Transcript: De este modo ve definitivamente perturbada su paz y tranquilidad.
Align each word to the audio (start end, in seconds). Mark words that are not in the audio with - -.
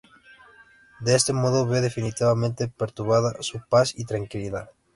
De 0.99 1.13
este 1.13 1.31
modo 1.31 1.67
ve 1.67 1.79
definitivamente 1.79 2.67
perturbada 2.67 3.35
su 3.43 3.59
paz 3.69 3.93
y 3.95 4.05
tranquilidad. 4.05 4.71